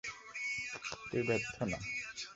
[1.09, 1.77] তুই ব্যর্থ না।